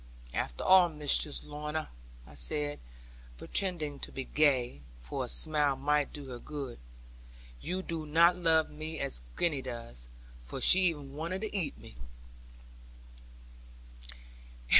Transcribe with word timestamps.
'After 0.33 0.63
all, 0.63 0.89
Mistress 0.89 1.43
Lorna,' 1.43 1.91
I 2.25 2.33
said, 2.33 2.79
pretending 3.37 3.99
to 3.99 4.11
be 4.11 4.23
gay, 4.23 4.81
for 4.97 5.23
a 5.23 5.29
smile 5.29 5.75
might 5.75 6.11
do 6.11 6.25
her 6.29 6.39
good; 6.39 6.79
'you 7.59 7.83
do 7.83 8.07
not 8.07 8.35
love 8.35 8.71
me 8.71 8.97
as 8.99 9.21
Gwenny 9.35 9.61
does; 9.61 10.07
for 10.39 10.59
she 10.59 10.85
even 10.85 11.13
wanted 11.13 11.41
to 11.41 11.55
eat 11.55 11.77
me.' 11.77 11.97